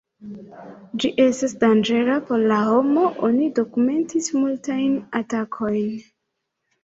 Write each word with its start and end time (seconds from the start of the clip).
Ĝi 1.01 1.09
estas 1.25 1.51
danĝera 1.63 2.15
por 2.29 2.45
la 2.51 2.57
homo, 2.69 3.03
oni 3.29 3.49
dokumentis 3.59 4.29
multajn 4.37 4.95
atakojn. 5.21 5.85